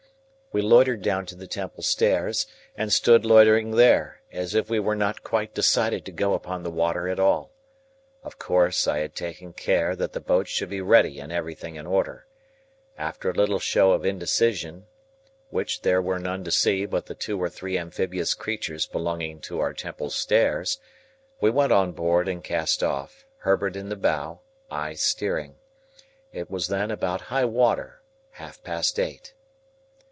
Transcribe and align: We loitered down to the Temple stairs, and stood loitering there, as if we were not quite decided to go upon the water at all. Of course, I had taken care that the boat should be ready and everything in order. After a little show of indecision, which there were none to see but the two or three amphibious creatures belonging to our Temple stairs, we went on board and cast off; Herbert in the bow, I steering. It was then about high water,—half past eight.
We 0.53 0.61
loitered 0.61 1.01
down 1.01 1.25
to 1.27 1.35
the 1.35 1.47
Temple 1.47 1.81
stairs, 1.81 2.45
and 2.75 2.91
stood 2.91 3.25
loitering 3.25 3.71
there, 3.71 4.21
as 4.33 4.53
if 4.53 4.69
we 4.69 4.81
were 4.81 4.97
not 4.97 5.23
quite 5.23 5.53
decided 5.53 6.03
to 6.03 6.11
go 6.11 6.33
upon 6.33 6.63
the 6.63 6.69
water 6.69 7.07
at 7.07 7.21
all. 7.21 7.53
Of 8.21 8.37
course, 8.37 8.85
I 8.85 8.97
had 8.97 9.15
taken 9.15 9.53
care 9.53 9.95
that 9.95 10.11
the 10.11 10.19
boat 10.19 10.49
should 10.49 10.67
be 10.69 10.81
ready 10.81 11.21
and 11.21 11.31
everything 11.31 11.77
in 11.77 11.87
order. 11.87 12.27
After 12.97 13.29
a 13.29 13.33
little 13.33 13.59
show 13.61 13.93
of 13.93 14.03
indecision, 14.05 14.87
which 15.51 15.83
there 15.83 16.01
were 16.01 16.19
none 16.19 16.43
to 16.43 16.51
see 16.51 16.85
but 16.85 17.05
the 17.05 17.15
two 17.15 17.41
or 17.41 17.47
three 17.47 17.77
amphibious 17.77 18.33
creatures 18.33 18.85
belonging 18.85 19.39
to 19.43 19.61
our 19.61 19.71
Temple 19.73 20.09
stairs, 20.09 20.79
we 21.39 21.49
went 21.49 21.71
on 21.71 21.93
board 21.93 22.27
and 22.27 22.43
cast 22.43 22.83
off; 22.83 23.23
Herbert 23.37 23.77
in 23.77 23.87
the 23.87 23.95
bow, 23.95 24.41
I 24.69 24.95
steering. 24.95 25.55
It 26.33 26.51
was 26.51 26.67
then 26.67 26.91
about 26.91 27.21
high 27.21 27.45
water,—half 27.45 28.61
past 28.65 28.99
eight. 28.99 29.33